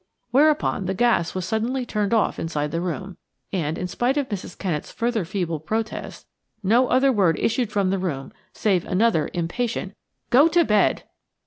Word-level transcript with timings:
Whereupon 0.31 0.85
the 0.87 0.95
gas 0.95 1.35
was 1.35 1.45
suddenly 1.45 1.85
turned 1.85 2.11
off 2.11 2.39
inside 2.39 2.71
the 2.71 2.81
room, 2.81 3.17
and, 3.53 3.77
in 3.77 3.87
spite 3.87 4.17
of 4.17 4.29
Mrs. 4.29 4.57
Kennett's 4.57 4.91
further 4.91 5.25
feeble 5.25 5.59
protests, 5.59 6.25
no 6.63 6.87
other 6.87 7.11
word 7.11 7.37
issued 7.37 7.71
from 7.71 7.91
the 7.91 7.99
room 7.99 8.33
save 8.51 8.83
another 8.85 9.29
impatient: 9.33 9.93
"Go 10.31 10.47
to 10.47 10.65
bed." 10.65 11.03